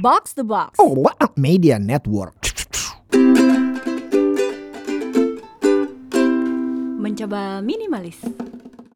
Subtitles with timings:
[0.00, 0.80] Box the Box.
[0.80, 2.32] Oh, what a media network.
[6.96, 8.16] Mencoba minimalis.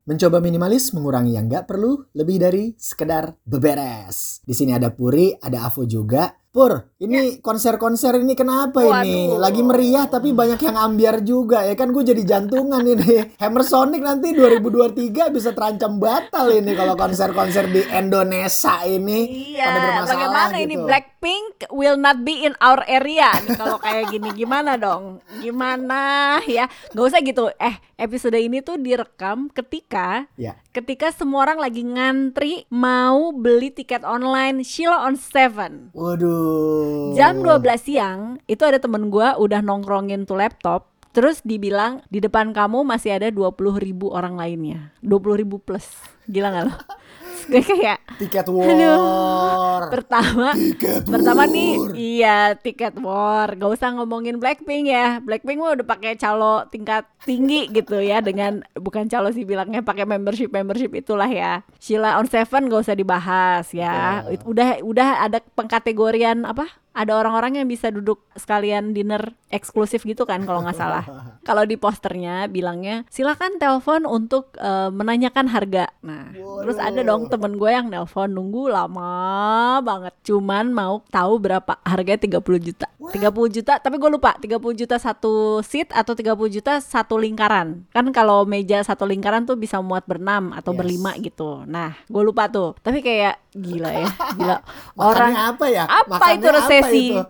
[0.09, 4.41] Mencoba minimalis mengurangi yang nggak perlu lebih dari sekedar beberes.
[4.49, 6.33] Di sini ada Puri, ada Avo juga.
[6.55, 6.71] Pur,
[7.03, 9.27] ini konser-konser ini kenapa ini?
[9.27, 9.43] Waduh.
[9.43, 13.27] Lagi meriah tapi banyak yang ambiar juga ya kan gue jadi jantungan ini.
[13.43, 20.55] Hammer Sonic nanti 2023 bisa terancam batal ini kalau konser-konser di Indonesia ini Iya, bagaimana
[20.55, 20.87] ini gitu.
[20.87, 25.27] Blackpink will not be in our area nih kalau kayak gini gimana dong?
[25.43, 26.71] Gimana ya?
[26.95, 27.51] Gak usah gitu.
[27.59, 30.55] Eh, episode ini tuh direkam ketika Ya.
[30.71, 35.91] ketika semua orang lagi ngantri mau beli tiket online Sheila on Seven.
[35.91, 36.44] Waduh.
[37.15, 40.91] Jam 12 siang itu ada temen gua udah nongkrongin tuh laptop.
[41.15, 44.91] Terus dibilang di depan kamu masih ada 20 ribu orang lainnya.
[44.99, 45.87] 20 ribu plus.
[46.27, 46.75] Gila gak lo?
[47.45, 48.63] Gue kayak Tiket Aduh.
[48.63, 49.83] war.
[49.91, 51.51] Pertama Tiket Pertama war.
[51.51, 57.05] nih Iya tiket war Gak usah ngomongin Blackpink ya Blackpink mah udah pakai calo tingkat
[57.25, 62.29] tinggi gitu ya Dengan Bukan calo sih bilangnya pakai membership Membership itulah ya Sheila on
[62.29, 64.51] Seven gak usah dibahas ya Betul.
[64.55, 70.43] Udah udah ada pengkategorian apa ada orang-orang yang bisa duduk sekalian dinner eksklusif gitu kan
[70.43, 71.05] kalau nggak salah.
[71.45, 75.93] Kalau di posternya bilangnya silakan telepon untuk eh, menanyakan harga.
[76.01, 76.33] Nah,
[76.65, 79.13] terus ada dong temen gue yang nelpon nunggu lama
[79.85, 80.15] banget.
[80.25, 82.87] Cuman mau tahu berapa harganya 30 juta.
[83.05, 83.21] 30
[83.53, 87.85] juta, tapi gue lupa 30 juta satu seat atau 30 juta satu lingkaran.
[87.93, 90.79] Kan kalau meja satu lingkaran tuh bisa muat berenam atau Yes.
[90.81, 91.69] berlima gitu.
[91.69, 92.73] Nah, gue lupa tuh.
[92.81, 94.57] Tapi kayak gila ya, gila.
[94.99, 95.85] Makannya apa ya?
[95.85, 96.84] Apa Makannya itu resesi?
[96.91, 97.21] Itu?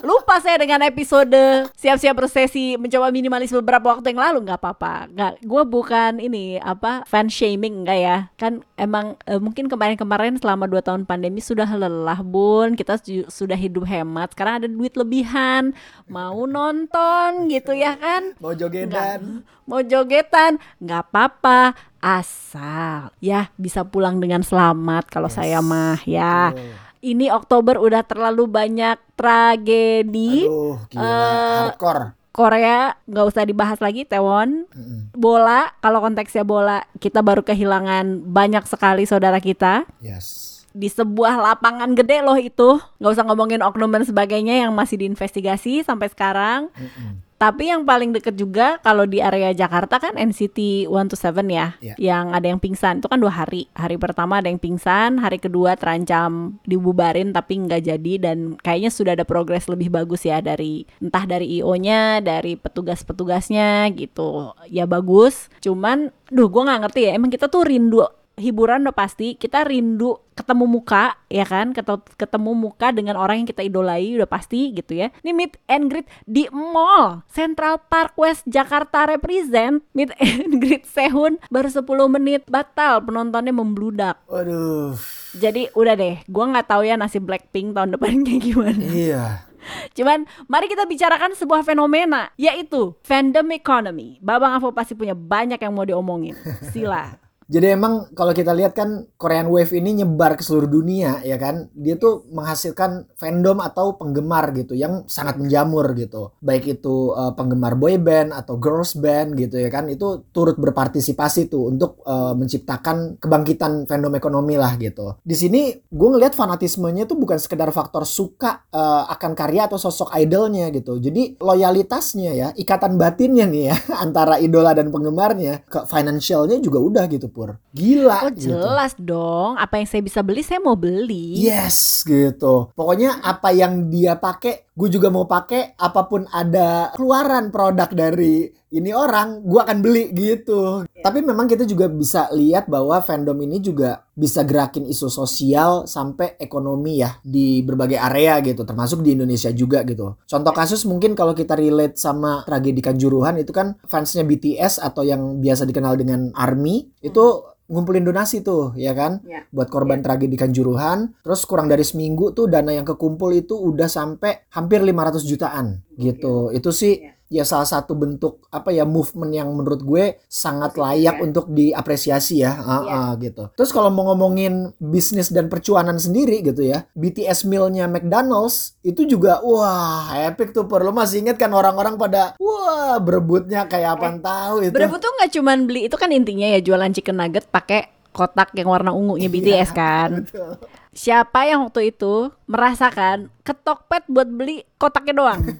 [0.00, 5.10] Lupa saya dengan episode siap-siap resesi mencoba minimalis beberapa waktu yang lalu nggak apa-apa.
[5.10, 8.16] Nggak, gue bukan ini apa fan shaming enggak ya?
[8.38, 12.74] Kan emang eh, mungkin kemarin-kemarin selama dua tahun pandemi sudah lelah bun.
[12.74, 14.32] Kita su- sudah hidup hemat.
[14.32, 15.74] Sekarang ada duit lebihan,
[16.06, 18.34] mau nonton gitu ya kan?
[18.38, 19.42] Mau jogedan.
[19.62, 21.70] mau jogetan nggak apa-apa
[22.02, 26.74] asal ya bisa pulang dengan selamat kalau saya mah ya Betul.
[27.02, 31.02] Ini Oktober udah terlalu banyak tragedi Aduh, gila.
[31.02, 32.04] Eh, Hardcore.
[32.32, 35.12] Korea nggak usah dibahas lagi Tewon Mm-mm.
[35.12, 40.64] bola kalau konteksnya bola kita baru kehilangan banyak sekali saudara kita Yes.
[40.72, 45.84] di sebuah lapangan gede loh itu nggak usah ngomongin oknum dan sebagainya yang masih diinvestigasi
[45.84, 47.20] sampai sekarang Mm-mm.
[47.42, 51.94] Tapi yang paling deket juga kalau di area Jakarta kan NCT 127 ya, Iya.
[51.98, 53.66] yang ada yang pingsan itu kan dua hari.
[53.74, 59.18] Hari pertama ada yang pingsan, hari kedua terancam dibubarin tapi nggak jadi dan kayaknya sudah
[59.18, 64.54] ada progres lebih bagus ya dari entah dari IO-nya, dari petugas-petugasnya gitu.
[64.70, 65.50] Ya bagus.
[65.58, 67.18] Cuman, duh gue nggak ngerti ya.
[67.18, 68.06] Emang kita tuh rindu
[68.42, 71.70] hiburan udah pasti kita rindu ketemu muka ya kan
[72.18, 76.08] ketemu muka dengan orang yang kita idolai udah pasti gitu ya ini meet and greet
[76.26, 83.04] di mall Central Park West Jakarta represent meet and greet Sehun baru 10 menit batal
[83.04, 84.98] penontonnya membludak Waduh.
[85.36, 89.24] jadi udah deh gua nggak tahu ya nasib Blackpink tahun depan kayak gimana Iya.
[89.96, 94.18] Cuman mari kita bicarakan sebuah fenomena yaitu fandom economy.
[94.18, 96.34] Babang Avo pasti punya banyak yang mau diomongin.
[96.74, 97.21] Sila.
[97.48, 101.66] Jadi emang kalau kita lihat kan Korean Wave ini nyebar ke seluruh dunia ya kan.
[101.74, 106.36] Dia tuh menghasilkan fandom atau penggemar gitu yang sangat menjamur gitu.
[106.38, 109.88] Baik itu eh, penggemar boy band atau girls band gitu ya kan.
[109.90, 115.18] Itu turut berpartisipasi tuh untuk eh, menciptakan kebangkitan fandom ekonomi lah gitu.
[115.24, 120.12] Di sini gue ngelihat fanatismenya tuh bukan sekedar faktor suka eh, akan karya atau sosok
[120.14, 121.00] idolnya gitu.
[121.00, 127.04] Jadi loyalitasnya ya, ikatan batinnya nih ya antara idola dan penggemarnya ke financialnya juga udah
[127.08, 127.56] gitu pur.
[127.72, 128.52] Gila Oh gitu.
[128.52, 131.40] jelas dong, apa yang saya bisa beli saya mau beli.
[131.40, 132.70] Yes gitu.
[132.76, 135.74] Pokoknya apa yang dia pakai, gue juga mau pakai.
[135.74, 140.88] Apa pun ada keluaran produk dari ini orang, gue akan beli gitu.
[140.88, 146.40] Tapi memang kita juga bisa lihat bahwa fandom ini juga bisa gerakin isu sosial sampai
[146.40, 150.16] ekonomi ya di berbagai area gitu, termasuk di Indonesia juga gitu.
[150.24, 155.38] Contoh kasus mungkin kalau kita relate sama tragedi Kanjuruhan itu kan fansnya BTS atau yang
[155.38, 157.24] biasa dikenal dengan ARMY itu
[157.72, 159.24] ngumpulin donasi tuh ya kan?
[159.24, 159.48] Ya.
[159.48, 161.12] buat korban tragedi Kanjuruhan.
[161.24, 166.52] Terus kurang dari seminggu tuh dana yang kekumpul itu udah sampai hampir 500 jutaan gitu.
[166.52, 171.48] Itu sih ya salah satu bentuk apa ya movement yang menurut gue sangat layak untuk
[171.48, 172.52] diapresiasi ya.
[172.52, 172.92] Iya.
[172.92, 173.48] ah, gitu.
[173.56, 179.40] Terus kalau mau ngomongin bisnis dan percuanan sendiri gitu ya BTS mealnya McDonald's itu juga
[179.40, 184.76] wah epic tuh perlu masih inget kan orang-orang pada wah berebutnya kayak apaan tahu itu?
[184.76, 188.68] Berebut tuh nggak cuman beli itu kan intinya ya jualan chicken nugget pakai kotak yang
[188.68, 190.22] warna ungunya BTS kan.
[190.22, 190.60] Betul.
[190.92, 195.42] Siapa yang waktu itu merasakan ke Tokped buat beli kotaknya doang?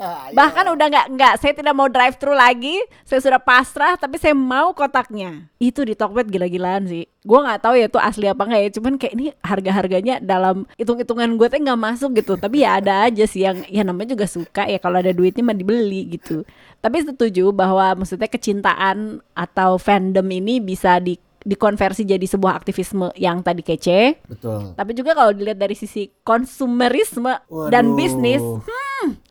[0.00, 0.32] Iya.
[0.32, 4.32] Bahkan udah nggak nggak saya tidak mau drive thru lagi, saya sudah pasrah tapi saya
[4.32, 5.50] mau kotaknya.
[5.60, 7.04] Itu di Tokped gila-gilaan sih.
[7.20, 11.36] Gua nggak tahu ya itu asli apa nggak ya, cuman kayak ini harga-harganya dalam hitung-hitungan
[11.36, 12.40] gue tuh nggak masuk gitu.
[12.40, 15.58] Tapi ya ada aja sih yang ya namanya juga suka ya kalau ada duitnya mah
[15.58, 16.48] dibeli gitu.
[16.80, 23.40] Tapi setuju bahwa maksudnya kecintaan atau fandom ini bisa di dikonversi jadi sebuah aktivisme yang
[23.40, 24.76] tadi kece, Betul.
[24.76, 27.32] tapi juga kalau dilihat dari sisi konsumerisme
[27.72, 27.96] dan Waduh.
[27.96, 28.60] bisnis, hmm,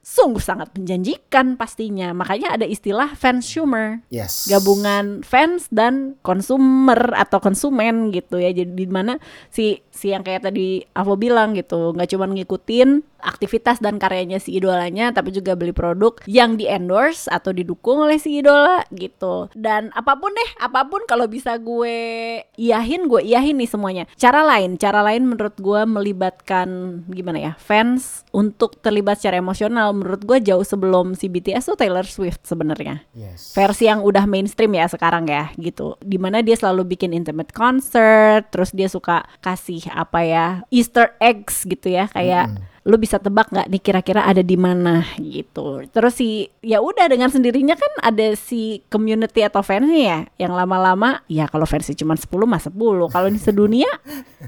[0.09, 2.09] sungguh sangat menjanjikan pastinya.
[2.17, 4.49] Makanya ada istilah fansumer, Yes.
[4.49, 8.49] gabungan fans dan konsumer atau konsumen gitu ya.
[8.49, 9.21] Jadi di mana
[9.53, 14.55] si si yang kayak tadi Avo bilang gitu, nggak cuma ngikutin aktivitas dan karyanya si
[14.55, 19.51] idolanya, tapi juga beli produk yang di endorse atau didukung oleh si idola gitu.
[19.51, 21.99] Dan apa pun deh, apa pun kalau bisa gue
[22.55, 24.03] iyahin, gue iyahin nih semuanya.
[24.15, 26.67] Cara lain, cara lain menurut gue melibatkan
[27.11, 29.91] gimana ya fans untuk terlibat secara emosional.
[29.99, 33.03] Menurut gue jauh sebelum si BTS tuh Taylor Swift sebenarnya.
[33.11, 33.51] Yes.
[33.51, 35.99] versi yang udah mainstream ya sekarang ya gitu.
[35.99, 41.67] Di mana dia selalu bikin intimate concert terus dia suka kasih apa ya Easter eggs
[41.67, 42.55] gitu ya kayak
[42.87, 45.83] lu bisa tebak nggak nih kira-kira ada di mana gitu.
[45.91, 51.21] Terus si ya udah dengan sendirinya kan ada si community atau fansnya ya yang lama-lama
[51.27, 52.73] ya kalau versi cuma 10 mah 10
[53.13, 53.91] kalau ini sedunia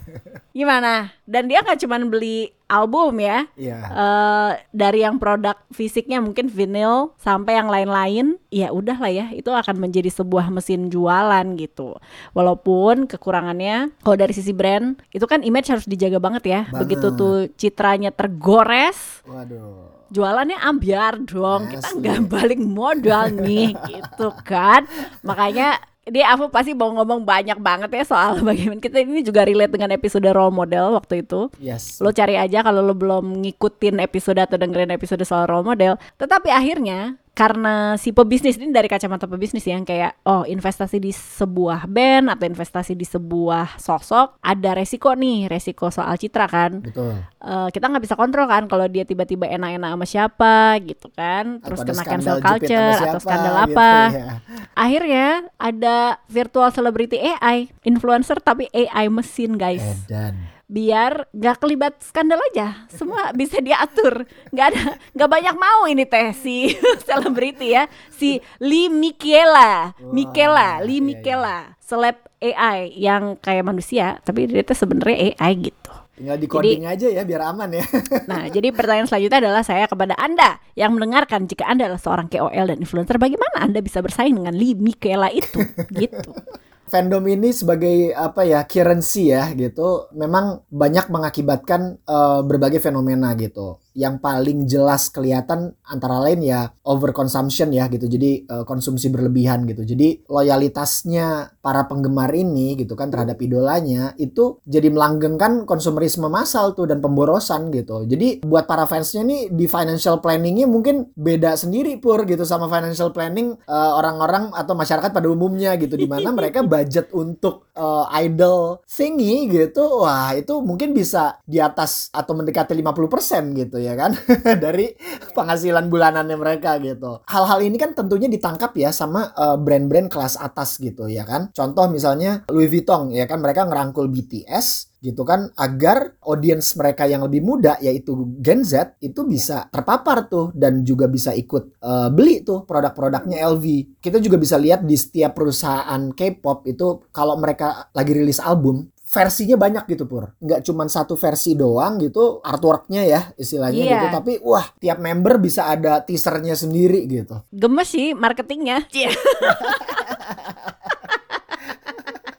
[0.57, 1.11] gimana?
[1.27, 3.77] Dan dia nggak cuma beli album ya Iya.
[3.83, 9.51] eh dari yang produk fisiknya mungkin vinyl sampai yang lain-lain ya udah lah ya itu
[9.51, 11.99] akan menjadi sebuah mesin jualan gitu
[12.31, 17.19] walaupun kekurangannya kalau dari sisi brand itu kan image harus dijaga banget ya begitu Banget.
[17.19, 20.07] tuh citranya tergores Waduh.
[20.07, 21.99] jualannya ambiar dong kita Asli.
[21.99, 24.87] nggak balik modal nih gitu kan
[25.21, 29.77] makanya dia aku pasti mau ngomong banyak banget ya soal bagaimana kita ini juga relate
[29.77, 32.01] dengan episode role model waktu itu Yes.
[32.01, 36.49] lo cari aja kalau lo belum ngikutin episode atau dengerin episode soal role model tetapi
[36.49, 42.29] akhirnya karena si pebisnis ini dari kacamata pebisnis yang kayak oh investasi di sebuah band
[42.29, 47.17] atau investasi di sebuah sosok ada resiko nih resiko soal citra kan Betul.
[47.41, 51.81] Eh, kita nggak bisa kontrol kan kalau dia tiba-tiba enak-enak sama siapa gitu kan terus
[51.81, 54.33] Atau kena cancel culture atau siapa skandal gitu, apa ya.
[54.77, 55.27] akhirnya
[55.57, 55.97] ada
[56.29, 60.37] virtual celebrity AI influencer tapi AI mesin guys Edan.
[60.71, 64.23] Biar nggak kelibat skandal aja semua bisa diatur
[64.55, 66.71] nggak ada nggak banyak mau ini teh si
[67.07, 71.07] selebriti ya si Lee Michaela Michaela Lee iya, iya.
[71.11, 75.91] Michaela seleb AI yang kayak manusia tapi dia tuh sebenarnya AI gitu
[76.21, 77.81] Tinggal di coding aja ya biar aman ya.
[78.29, 82.69] Nah, jadi pertanyaan selanjutnya adalah saya kepada Anda yang mendengarkan jika Anda adalah seorang KOL
[82.69, 85.65] dan influencer, bagaimana Anda bisa bersaing dengan Lee Michaela itu?
[85.97, 86.29] gitu.
[86.91, 90.11] fandom ini sebagai apa ya currency ya gitu.
[90.11, 97.71] Memang banyak mengakibatkan eh, berbagai fenomena gitu yang paling jelas kelihatan antara lain ya overconsumption
[97.75, 98.07] ya gitu.
[98.07, 99.83] Jadi eh, konsumsi berlebihan gitu.
[99.83, 106.87] Jadi loyalitasnya para penggemar ini gitu kan terhadap idolanya itu jadi melanggengkan konsumerisme massal tuh
[106.87, 108.07] dan pemborosan gitu.
[108.07, 113.11] Jadi buat para fansnya nih di financial planningnya mungkin beda sendiri pur gitu sama financial
[113.11, 115.99] planning eh, orang-orang atau masyarakat pada umumnya gitu.
[115.99, 122.09] Di mana mereka budget untuk eh, idol thingy gitu wah itu mungkin bisa di atas
[122.13, 124.13] atau mendekati 50% gitu ya kan?
[124.63, 124.93] Dari
[125.33, 127.25] penghasilan bulanannya mereka gitu.
[127.25, 131.49] Hal-hal ini kan tentunya ditangkap ya sama eh, brand-brand kelas atas gitu ya kan?
[131.51, 133.41] Contoh misalnya Louis Vuitton ya kan?
[133.41, 135.49] Mereka ngerangkul BTS gitu kan?
[135.57, 141.09] Agar audiens mereka yang lebih muda yaitu Gen Z itu bisa terpapar tuh dan juga
[141.09, 143.97] bisa ikut eh, beli tuh produk-produknya LV.
[143.97, 149.59] Kita juga bisa lihat di setiap perusahaan K-pop itu kalau mereka lagi rilis album versinya
[149.59, 153.91] banyak gitu pur nggak cuman satu versi doang gitu artworknya ya istilahnya Iya.
[153.93, 158.87] gitu tapi wah tiap member bisa ada teasernya sendiri gitu Gemes sih marketingnya.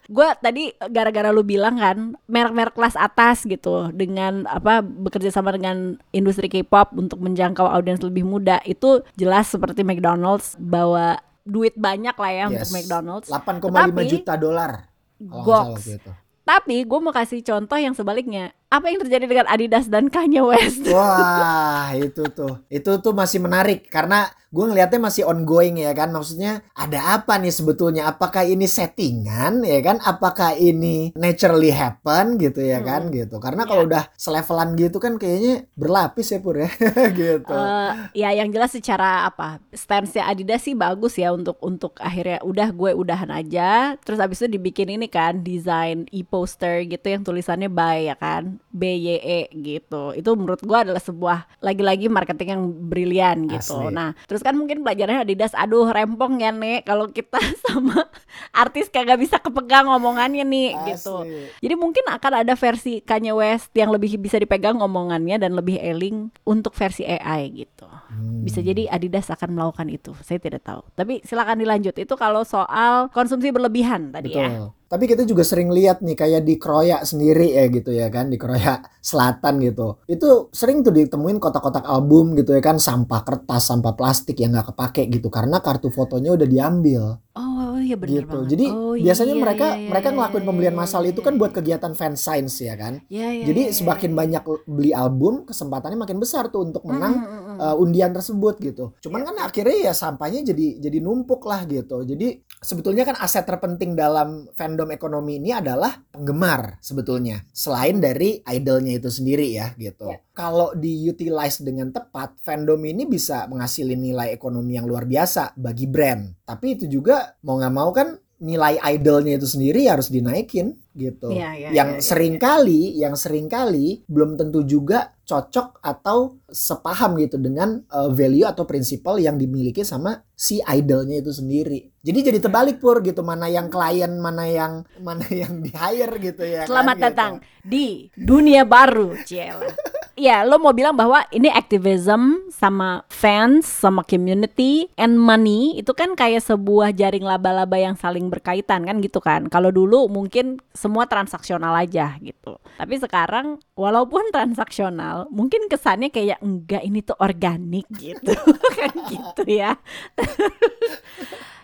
[0.08, 5.96] Gue tadi gara-gara lu bilang kan merek-merek kelas atas gitu dengan apa bekerja sama dengan
[6.10, 12.28] industri K-pop untuk menjangkau audiens lebih muda itu jelas seperti McDonald's bawa duit banyak lah
[12.30, 12.74] ya untuk Yes.
[12.74, 13.28] McDonald's.
[13.28, 14.72] 8,5 Tetapi- juta dolar
[15.16, 15.72] kalau nggak salah Goks.
[15.80, 16.10] waktu itu.
[16.42, 18.54] Tapi gue mau kasih contoh yang sebaliknya.
[18.72, 20.88] Apa yang terjadi dengan Adidas dan Kanye West?
[20.96, 22.64] Wah, itu tuh.
[22.72, 26.08] Itu tuh masih menarik karena gue ngelihatnya masih ongoing ya kan?
[26.08, 28.08] Maksudnya ada apa nih sebetulnya?
[28.08, 30.00] Apakah ini settingan ya kan?
[30.00, 33.08] Apakah ini naturally happen gitu ya kan?
[33.08, 33.12] Hmm.
[33.12, 33.36] gitu.
[33.36, 33.88] Karena kalau Ya.
[33.92, 36.72] udah selevelan gitu kan kayaknya berlapis ya pur ya.
[37.12, 37.52] Gitu.
[37.52, 42.72] Eh, ya yang jelas secara apa stance-nya Adidas sih bagus ya untuk untuk akhirnya udah
[42.72, 44.00] gue udahan aja.
[44.00, 48.82] Terus abis itu dibikin ini kan desain e-poster gitu yang tulisannya by ya kan B
[49.02, 53.94] Y E gitu itu menurut gue adalah sebuah lagi-lagi marketing yang brilian gitu Asli.
[53.94, 58.06] nah terus kan mungkin pelajarannya Adidas aduh rempong ya nek kalau kita sama
[58.54, 61.50] artis kagak bisa kepegang omongannya nih gitu Asli.
[61.58, 66.30] jadi mungkin akan ada versi Kanye West yang lebih bisa dipegang omongannya dan lebih eling
[66.42, 67.86] untuk versi AI gitu.
[67.86, 68.42] Hmm.
[68.44, 70.12] Bisa jadi Adidas akan melakukan itu.
[70.20, 70.82] Saya tidak tahu.
[70.94, 71.94] Tapi silakan dilanjut.
[71.96, 74.70] Itu kalau soal konsumsi berlebihan tadi ya.
[74.92, 78.36] Tapi kita juga sering lihat nih kayak di Kroya sendiri ya gitu ya kan di
[78.36, 80.04] Kroya Selatan gitu.
[80.04, 84.76] Itu sering tuh ditemuin kotak-kotak album gitu ya kan sampah kertas, sampah plastik yang nggak
[84.76, 87.51] kepake gitu karena kartu fotonya udah diambil Oh
[87.82, 88.38] iya benar gitu.
[88.38, 88.50] banget.
[88.54, 91.20] Jadi Oh, biasanya iya, mereka iya, mereka iya, ngelakuin iya, pembelian iya, massal iya, itu
[91.20, 91.40] kan iya.
[91.42, 92.94] buat kegiatan fan science ya kan.
[93.10, 93.76] Iya, iya, Jadi iya, iya.
[93.76, 98.10] semakin banyak beli album kesempatannya makin besar tuh untuk menang Mm, mm, mm, uh, undian
[98.14, 98.84] tersebut gitu.
[99.02, 99.26] Cuman Iya.
[99.28, 102.06] kan akhirnya ya sampahnya jadi jadi numpuk lah gitu.
[102.06, 107.42] Jadi sebetulnya kan aset terpenting dalam fandom ekonomi ini adalah penggemar sebetulnya.
[107.52, 110.08] Selain dari idolnya itu sendiri ya gitu.
[110.08, 110.18] Iya.
[110.32, 116.44] Kalau diutilize dengan tepat, fandom ini bisa menghasilkan nilai ekonomi yang luar biasa bagi brand.
[116.48, 121.30] Tapi itu juga mau nggak mau kan nilai idolnya itu sendiri harus dinaikin gitu.
[121.30, 126.42] Iya, iya, yang iya, iya, sering kali, yang sering kali belum tentu juga cocok atau
[126.50, 131.94] sepaham gitu dengan uh, value atau prinsipal yang dimiliki sama si idolnya itu sendiri.
[132.02, 136.42] Jadi jadi terbalik pur gitu mana yang klien, mana yang mana yang di hire gitu
[136.42, 136.66] ya.
[136.66, 137.06] Selamat kan, gitu.
[137.06, 139.70] datang di dunia baru, Ciela.
[140.12, 146.12] Iya, lo mau bilang bahwa ini activism sama fans, sama community and money itu kan
[146.12, 149.48] kayak sebuah jaring laba-laba yang saling berkaitan kan gitu kan.
[149.48, 152.60] Kalau dulu mungkin semua transaksional aja gitu.
[152.76, 158.36] Tapi sekarang walaupun transaksional, mungkin kesannya kayak enggak ini tuh organik gitu.
[158.78, 159.80] kan gitu ya.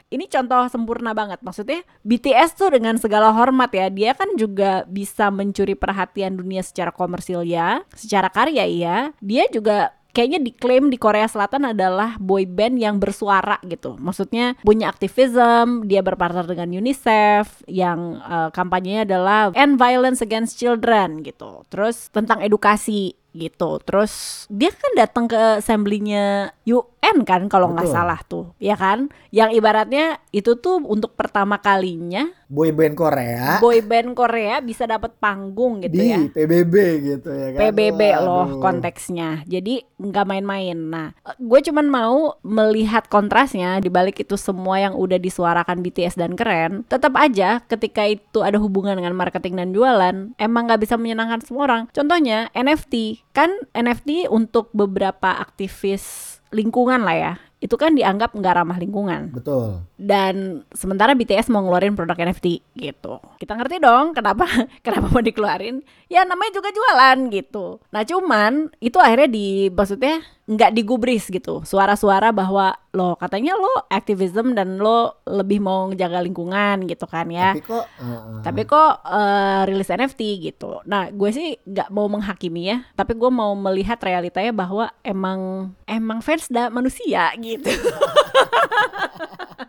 [0.08, 1.40] Ini contoh sempurna banget.
[1.44, 6.88] Maksudnya BTS tuh dengan segala hormat ya dia kan juga bisa mencuri perhatian dunia secara
[6.92, 12.80] komersil ya secara karya ya dia juga kayaknya diklaim di Korea Selatan adalah boy band
[12.80, 13.94] yang bersuara gitu.
[14.00, 21.22] Maksudnya punya aktivism dia berpartner dengan UNICEF yang eh, kampanyenya adalah end violence against children
[21.22, 21.62] gitu.
[21.70, 23.78] Terus tentang edukasi gitu.
[23.84, 29.08] Terus dia kan datang ke assembly-nya UN kan kalau nggak salah tuh ya kan?
[29.28, 33.60] Yang ibaratnya itu tuh untuk pertama kalinya Boy band Korea.
[33.60, 36.24] boy band Korea bisa dapat panggung gitu di ya.
[36.32, 37.60] PBB gitu ya kan.
[37.60, 38.60] PBB loh Waduh.
[38.64, 39.44] konteksnya.
[39.44, 40.78] Jadi nggak main-main.
[40.78, 46.32] Nah gue cuman mau melihat kontrasnya di balik itu semua yang udah disuarakan BTS dan
[46.40, 51.44] keren tetap aja ketika itu ada hubungan dengan marketing dan jualan emang nggak bisa menyenangkan
[51.44, 51.82] semua orang.
[51.92, 58.78] Contohnya NFT kan NFT untuk beberapa aktivis lingkungan lah ya itu kan dianggap nggak ramah
[58.78, 59.82] lingkungan Betul.
[59.98, 63.18] dan sementara BTS mau ngeluarin produk NFT gitu.
[63.34, 64.46] Kita ngerti dong kenapa
[64.86, 65.82] kenapa mau dikeluarin?
[66.06, 67.82] Ya namanya juga jualan gitu.
[67.90, 71.60] Nah cuman itu akhirnya di maksudnya nggak digubris gitu.
[71.66, 77.52] Suara-suara bahwa lo katanya lo aktivism dan lo lebih mau jaga lingkungan gitu kan ya.
[77.52, 80.80] Tapi kok uh, uh, Tapi kok eh, rilis NFT gitu.
[80.88, 86.24] Nah, gue sih nggak mau menghakimi ya, tapi gue mau melihat realitanya bahwa emang emang
[86.38, 87.66] fans da manusia gitu.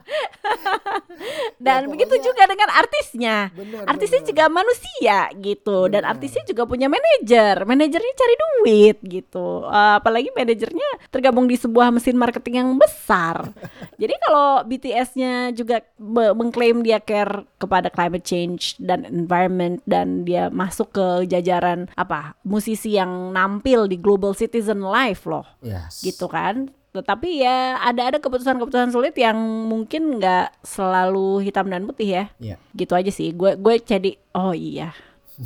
[1.59, 3.35] Dan Ya, begitu juga dengan artisnya.
[3.51, 4.29] bener, Artisnya bener.
[4.31, 6.11] juga manusia gitu, dan Bener.
[6.11, 7.55] artisnya juga punya manajer.
[7.61, 9.67] Manajernya cari duit gitu.
[9.67, 13.51] Eh, apalagi manajernya tergabung di sebuah mesin marketing yang besar.
[14.01, 20.47] Jadi kalau BTS-nya juga me- mengklaim dia care kepada climate change dan environment dan dia
[20.49, 25.99] masuk ke jajaran apa musisi yang nampil di Global Citizen Live loh, yes.
[26.01, 26.71] gitu kan?
[26.89, 29.37] Tetapi ya ada ada keputusan-keputusan sulit yang
[29.69, 32.23] mungkin nggak selalu hitam dan putih ya.
[32.41, 32.55] Iya.
[32.73, 33.29] gitu aja sih.
[33.33, 34.93] Gue gue jadi oh iya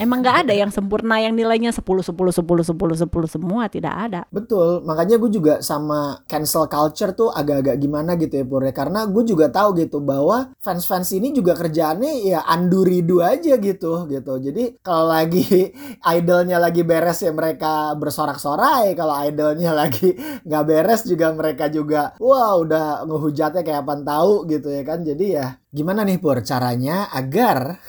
[0.01, 4.23] emang nggak ada yang sempurna yang nilainya 10 10 10 10 10 semua tidak ada
[4.33, 8.73] Betul, makanya gue juga sama cancel culture tuh agak-agak gimana gitu ya Pur ya.
[8.73, 14.33] Karena gue juga tahu gitu bahwa fans-fans ini juga kerjaannya ya anduridu aja gitu gitu.
[14.41, 15.69] Jadi kalau lagi
[16.17, 22.57] idolnya lagi beres ya mereka bersorak-sorai, kalau idolnya lagi nggak beres juga mereka juga wah
[22.57, 25.05] udah ngehujatnya kayak apa tahu gitu ya kan.
[25.05, 27.81] Jadi ya Gimana nih Pur caranya agar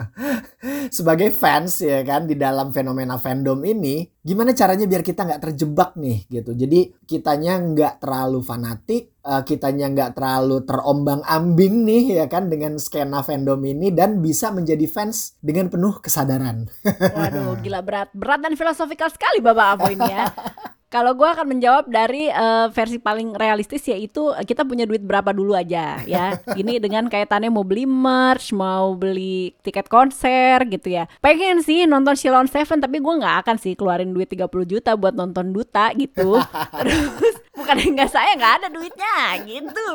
[0.96, 5.92] sebagai fans ya kan di dalam fenomena fandom ini gimana caranya biar kita nggak terjebak
[6.00, 6.56] nih gitu.
[6.56, 13.20] Jadi kitanya nggak terlalu fanatik, uh, kitanya nggak terlalu terombang-ambing nih ya kan dengan skena
[13.20, 16.64] fandom ini dan bisa menjadi fans dengan penuh kesadaran.
[17.12, 20.32] Waduh, gila berat, berat dan filosofikal sekali Bapak Avo ini ya.
[20.92, 25.56] Kalau gue akan menjawab dari uh, versi paling realistis yaitu kita punya duit berapa dulu
[25.56, 26.36] aja ya.
[26.60, 31.08] Ini dengan kaitannya mau beli merch, mau beli tiket konser gitu ya.
[31.24, 35.16] Pengen sih nonton Shilon Seven tapi gue nggak akan sih keluarin duit 30 juta buat
[35.16, 36.36] nonton Duta gitu.
[36.84, 39.16] Terus bukan enggak saya nggak ada duitnya
[39.48, 39.88] gitu.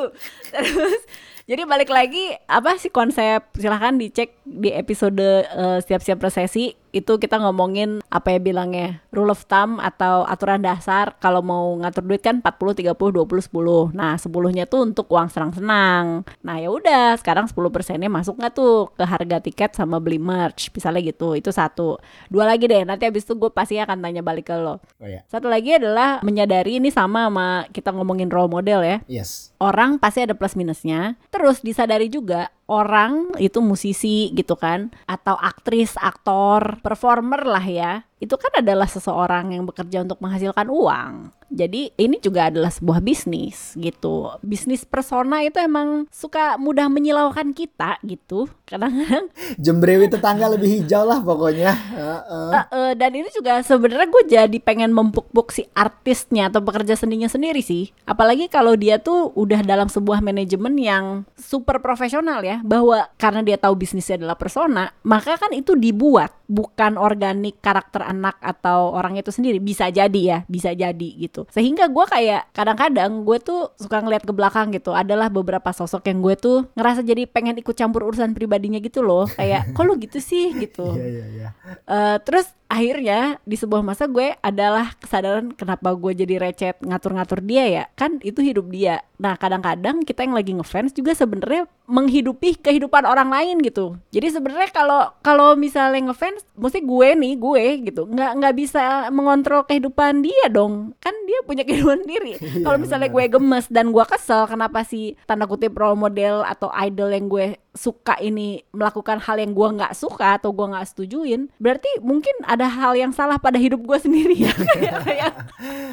[0.50, 1.02] Terus
[1.48, 7.40] jadi balik lagi apa sih konsep silahkan dicek di episode uh, siap-siap resesi itu kita
[7.42, 12.40] ngomongin apa ya bilangnya rule of thumb atau aturan dasar kalau mau ngatur duit kan
[12.40, 13.98] 40 30 20 10.
[13.98, 16.26] Nah, 10-nya tuh untuk uang senang-senang.
[16.44, 20.70] Nah, ya udah, sekarang 10 persennya masuk nggak tuh ke harga tiket sama beli merch,
[20.72, 21.34] misalnya gitu.
[21.34, 22.00] Itu satu.
[22.30, 24.80] Dua lagi deh, nanti abis itu gue pasti akan tanya balik ke lo.
[25.02, 25.24] Oh, iya.
[25.28, 28.98] Satu lagi adalah menyadari ini sama sama kita ngomongin role model ya.
[29.10, 29.52] Yes.
[29.58, 31.18] Orang pasti ada plus minusnya.
[31.34, 38.34] Terus disadari juga orang itu musisi gitu kan atau aktris, aktor, performer lah ya itu
[38.36, 41.37] kan adalah seseorang yang bekerja untuk menghasilkan uang.
[41.48, 44.36] Jadi ini juga adalah sebuah bisnis gitu.
[44.44, 48.52] Bisnis persona itu emang suka mudah menyilaukan kita gitu.
[48.68, 49.32] Kadang-kadang
[49.64, 51.72] jembrewi tetangga lebih hijau lah pokoknya.
[51.96, 52.52] Uh, uh.
[52.52, 57.32] Uh, uh, dan ini juga sebenarnya gue jadi pengen mempuk-puk si artisnya atau pekerja seninya
[57.32, 57.92] sendiri sih.
[58.04, 62.60] Apalagi kalau dia tuh udah dalam sebuah manajemen yang super profesional ya.
[62.64, 68.40] Bahwa karena dia tahu bisnisnya adalah persona, maka kan itu dibuat bukan organik karakter anak
[68.40, 73.38] atau orang itu sendiri bisa jadi ya bisa jadi gitu sehingga gue kayak kadang-kadang gue
[73.44, 74.96] tuh suka ngeliat ke belakang gitu.
[74.96, 79.30] Adalah beberapa sosok yang gue tuh ngerasa jadi pengen ikut campur urusan pribadinya gitu loh.
[79.30, 80.56] Kayak kok lu gitu sih?
[80.58, 80.96] gitu.
[80.96, 81.52] Yeah, yeah, yeah.
[81.86, 87.66] Uh, terus akhirnya di sebuah masa gue adalah kesadaran kenapa gue jadi recet ngatur-ngatur dia
[87.68, 87.84] ya.
[87.96, 89.04] Kan itu hidup dia.
[89.18, 93.98] Nah kadang-kadang kita yang lagi ngefans juga sebenarnya menghidupi kehidupan orang lain gitu.
[94.14, 99.66] Jadi sebenarnya kalau kalau misalnya ngefans mesti gue nih gue gitu nggak nggak bisa mengontrol
[99.66, 100.94] kehidupan dia dong.
[101.02, 102.38] Kan dia punya kehidupan sendiri.
[102.38, 106.70] Iya, kalau misalnya gue gemes dan gue kesel kenapa sih tanda kutip role model atau
[106.76, 111.54] idol yang gue suka ini melakukan hal yang gue nggak suka atau gue nggak setujuin
[111.62, 115.32] berarti mungkin ada hal yang salah pada hidup gue sendiri ya kayak kayak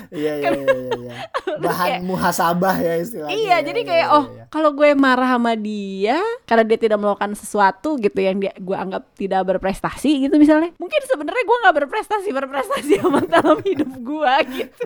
[0.08, 1.14] Iya iya iya iya.
[1.64, 3.34] Bahan kayak- muhasabah ya istilahnya.
[3.34, 4.44] iya ya, jadi ya, kayak ya, oh ya.
[4.48, 9.04] kalau gue marah sama dia karena dia tidak melakukan sesuatu gitu yang dia gue anggap
[9.14, 14.84] tidak berprestasi gitu misalnya mungkin sebenarnya gue nggak berprestasi berprestasi amat dalam hidup gue gitu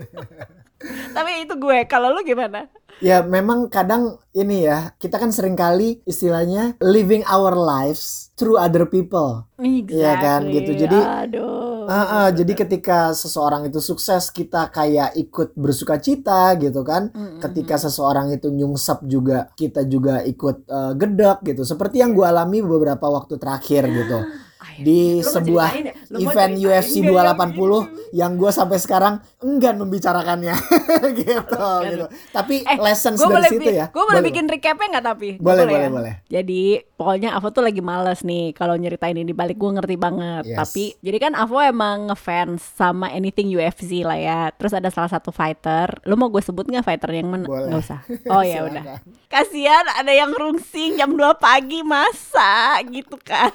[1.17, 6.03] tapi itu gue kalau lu gimana Ya memang kadang ini ya kita kan sering kali
[6.03, 9.47] istilahnya living our lives through other people.
[9.63, 10.55] Iya kan, Exactly.
[10.59, 10.71] gitu.
[10.87, 16.85] Jadi, aduh Ah, ah, jadi ketika seseorang itu sukses kita kayak ikut bersuka cita gitu
[16.85, 17.09] kan.
[17.17, 17.41] Mm-mm.
[17.41, 21.65] Ketika seseorang itu nyungsep juga kita juga ikut eh, gedek gitu.
[21.65, 24.19] Seperti yang gue alami beberapa waktu terakhir gitu.
[24.85, 25.95] Di Lu sebuah ya?
[26.11, 27.79] Event UFC nggak yang 280 gitu?
[28.11, 30.57] yang gue sampai sekarang enggan membicarakannya
[31.19, 32.07] gitu gitu.
[32.31, 33.87] Tapi Eh, lessons dari boleh, situ ya.
[33.93, 35.29] Gue boleh bikin recapnya nggak tapi?
[35.37, 35.91] Gua Boleh, boleh, ya?
[35.91, 36.15] boleh.
[36.27, 36.63] Jadi
[36.95, 40.45] pokoknya Avo tuh lagi males nih kalau nyeritain ini balik gue ngerti banget.
[40.49, 40.57] Yes.
[40.57, 44.41] Tapi jadi kan Avo emang ngefans sama anything UFC lah ya.
[44.57, 46.01] Terus ada salah satu fighter.
[46.05, 47.45] Lu mau gue sebut nggak fighter yang mana?
[47.45, 47.69] Boleh.
[47.69, 48.01] Nggak usah.
[48.29, 49.05] Oh ya udah.
[49.29, 53.53] Kasihan ada yang rungsing jam 2 pagi masa gitu kan.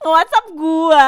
[0.00, 1.06] Nge-WhatsApp gua.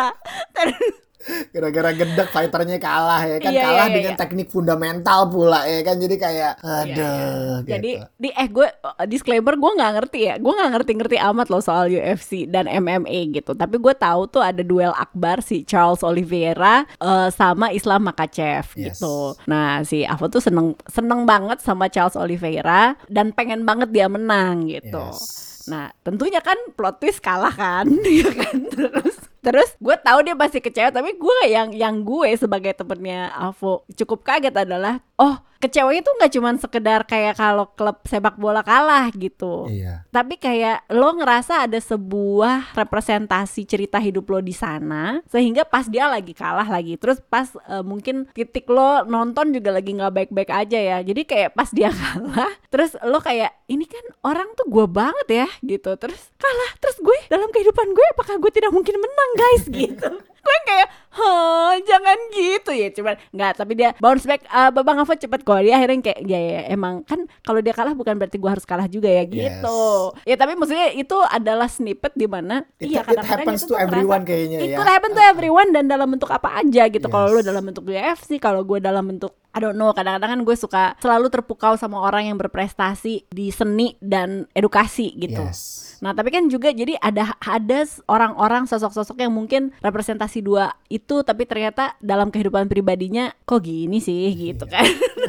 [1.54, 4.18] Gara-gara gedek fighternya kalah ya kan Iya, kalah iya, dengan iya.
[4.18, 7.62] teknik fundamental pula ya kan jadi kayak Iya, aduh iya.
[7.62, 7.70] gitu.
[7.70, 11.62] Jadi di eh gue uh, disclaimer gue nggak ngerti ya, gue nggak ngerti-ngerti amat loh
[11.62, 13.54] soal UFC dan MMA gitu.
[13.54, 18.98] Tapi gue tahu tuh ada duel akbar si Charles Oliveira uh, sama Islam Makachev Yes.
[18.98, 19.38] gitu.
[19.46, 24.66] Nah si Avo tuh seneng seneng banget sama Charles Oliveira dan pengen banget dia menang
[24.66, 24.98] gitu.
[25.14, 25.51] Yes.
[25.68, 27.86] Nah tentunya kan plot twist kalah kan,
[28.22, 29.16] ya kan terus.
[29.42, 34.22] Terus gue tahu dia pasti kecewa tapi gue yang yang gue sebagai temennya Avo cukup
[34.22, 39.70] kaget adalah oh kecewanya tuh nggak cuman sekedar kayak kalau klub sepak bola kalah gitu.
[39.70, 40.02] Iya.
[40.10, 46.10] Tapi kayak lo ngerasa ada sebuah representasi cerita hidup lo di sana sehingga pas dia
[46.10, 50.78] lagi kalah lagi terus pas eh, mungkin titik lo nonton juga lagi nggak baik-baik aja
[50.78, 55.28] ya jadi kayak pas dia kalah terus lo kayak ini kan orang tuh gue banget
[55.28, 59.64] ya gitu terus kalah terus gue dalam kehidupan gue apakah gue tidak mungkin menang guys
[59.84, 60.10] gitu
[60.42, 62.88] gue kayak Hah, jangan gitu ya.
[62.88, 66.40] Cuman nggak tapi dia bounce back uh, Bang Afo cepet kok dia akhirnya kayak ya,
[66.40, 70.16] ya emang kan kalau dia kalah bukan berarti gue harus kalah juga ya gitu.
[70.24, 74.30] Ya tapi maksudnya itu adalah snippet di mana iya kadang-kadang happens itu to everyone terasa-
[74.32, 74.76] kayaknya it ya.
[74.80, 77.06] could happen to everyone dan dalam bentuk apa aja gitu.
[77.06, 77.34] Kalau Yes.
[77.36, 80.84] lu dalam bentuk UFC kalau gue dalam bentuk I don't know kadang-kadang kan gue suka
[80.96, 85.92] selalu terpukau sama orang yang berprestasi di seni dan edukasi gitu Yes.
[86.02, 91.46] Nah, tapi kan juga jadi ada ada orang-orang sosok-sosok yang mungkin representasi dua itu tapi
[91.46, 94.82] ternyata dalam kehidupan pribadinya kok gini sih gitu kan.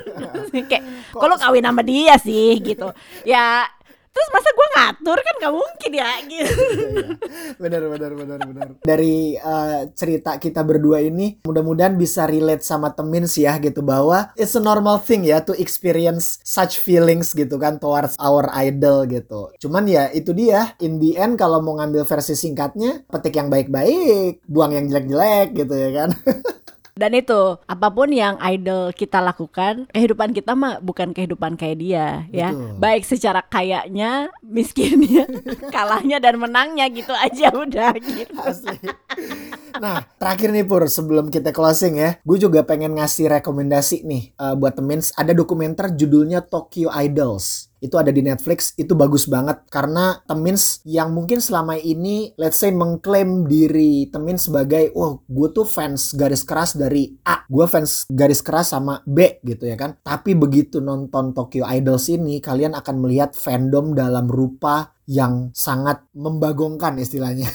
[0.69, 2.89] Kayak kok lo kawin sama dia sih gitu.
[3.21, 3.69] Ya
[4.13, 5.17] terus masa gue ngatur?
[5.19, 6.55] Kan gak mungkin ya gitu.
[7.63, 8.67] benar benar benar benar.
[8.85, 13.81] Dari eh, cerita kita berdua ini mudah-mudahan bisa relate sama temin sih ya gitu.
[13.81, 19.03] Bahwa it's a normal thing ya to experience such feelings gitu kan towards our idol
[19.09, 19.51] gitu.
[19.59, 20.77] Cuman ya itu dia.
[20.79, 25.73] In the end kalau mau ngambil versi singkatnya petik yang baik-baik buang yang jelek-jelek gitu
[25.73, 26.09] ya kan
[26.93, 32.29] Dan itu apa pun yang idol kita lakukan, kehidupan kita mah bukan kehidupan kayak dia
[32.29, 32.53] ya.
[32.53, 32.77] Betul.
[32.77, 35.25] Baik secara kayaknya, miskinnya,
[35.75, 38.37] kalahnya dan menangnya gitu aja udah gitu.
[38.37, 38.77] Asli.
[39.81, 44.53] Nah, terakhir nih Pur, sebelum kita closing ya, gue juga pengen ngasih rekomendasi nih eh,
[44.53, 45.01] buat temen.
[45.01, 47.72] Ada dokumenter judulnya Tokyo Idols.
[47.83, 52.71] Itu ada di Netflix, itu bagus banget karena Temins yang mungkin selama ini let's say
[52.71, 58.39] mengklaim diri Temin sebagai wah gue tuh fans garis keras dari A, gue fans garis
[58.39, 59.99] keras sama B gitu ya kan.
[59.99, 66.95] Tapi begitu nonton Tokyo Idols ini kalian akan melihat fandom dalam rupa yang sangat membagongkan
[66.95, 67.49] istilahnya.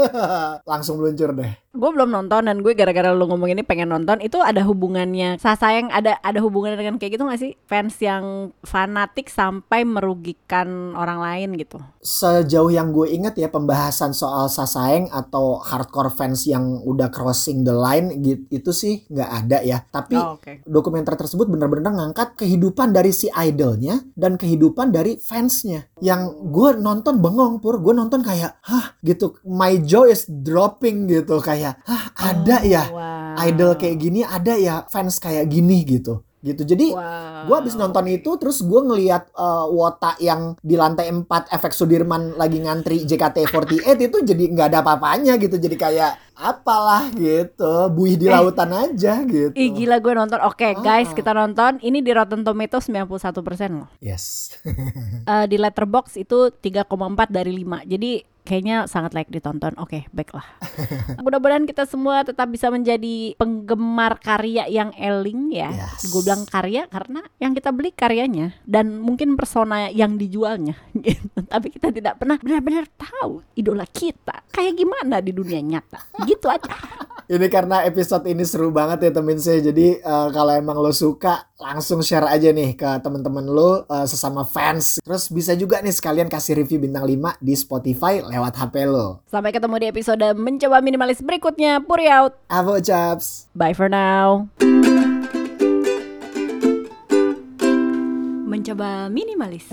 [0.70, 1.52] Langsung meluncur deh.
[1.70, 5.86] Gue belum nonton dan gue gara-gara lu ngomong ini pengen nonton itu ada hubungannya sayang
[5.94, 11.54] ada ada hubungannya dengan kayak gitu gak sih fans yang fanatik sampai merugikan orang lain
[11.54, 17.62] gitu Sejauh yang gue inget ya pembahasan soal Sasaeng atau hardcore fans yang udah crossing
[17.62, 19.78] the line gitu itu sih nggak ada ya.
[19.86, 20.66] Tapi Oh, oke.
[20.66, 25.86] dokumenter tersebut benar-benar ngangkat kehidupan dari si idolnya dan kehidupan dari fansnya.
[26.02, 28.96] Yang gue nonton bengong pur, gue nonton kayak hah?
[29.04, 31.38] Gitu, my jaw is dropping gitu.
[31.44, 32.88] Kayak hah ada ya?
[32.88, 33.44] Oh, wow.
[33.46, 34.88] idol kayak gini, ada ya?
[34.88, 36.24] Fans kayak gini gitu.
[36.40, 36.64] Gitu.
[36.64, 37.28] Jadi Wow.
[37.42, 42.32] Gue abis nonton itu terus gue ngeliat eh, Wota yang di lantai 4 efek Sudirman
[42.34, 48.24] lagi ngantri JKT48 itu jadi nggak ada apa-apanya gitu jadi kayak apalah gitu buih di
[48.24, 48.30] Eh.
[48.30, 49.52] lautan aja gitu.
[49.52, 51.14] Ih gila gue nonton Oke guys Ah.
[51.14, 53.36] kita nonton Ini di Rotten Tomatoes 91%
[53.74, 54.56] loh Yes.
[55.26, 56.88] Eh, Di Letterbox itu 3,4
[57.30, 59.78] dari 5 Jadi kayaknya sangat layak ditonton.
[59.78, 60.42] Oke baiklah.
[61.24, 65.70] Mudah-mudahan kita semua tetap bisa menjadi Penggemar karya yang eling ya.
[65.70, 66.10] Yes.
[66.10, 70.74] Gue bilang karya karena yang kita beli karyanya Dan mungkin persona yang dijualnya
[71.06, 71.46] gitu.
[71.46, 76.02] Tapi kita tidak pernah benar-benar tahu Idola kita Kayak gimana di dunia nyata.
[76.26, 76.74] Gitu aja
[77.30, 79.62] ini karena episode ini seru banget ya temen saya.
[79.62, 84.42] Jadi eh, kalau emang lo suka langsung share aja nih ke temen-temen lo eh, sesama
[84.42, 84.98] fans.
[84.98, 89.22] Terus bisa juga nih sekalian kasih review bintang 5 di Spotify lewat HP lo.
[89.30, 93.46] Sampai ketemu di episode Mencoba Minimalis berikutnya Puri out Avo chaps.
[93.54, 94.50] Bye for now.
[98.50, 99.70] Mencoba minimalis.